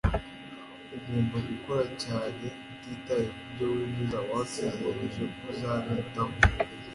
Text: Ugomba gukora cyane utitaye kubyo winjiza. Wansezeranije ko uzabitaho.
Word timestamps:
Ugomba 0.95 1.37
gukora 1.49 1.85
cyane 2.03 2.45
utitaye 2.73 3.25
kubyo 3.35 3.65
winjiza. 3.73 4.17
Wansezeranije 4.29 5.23
ko 5.35 5.41
uzabitaho. 5.51 6.35